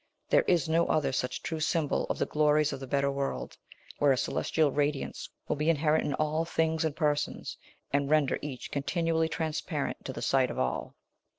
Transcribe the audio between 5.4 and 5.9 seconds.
will be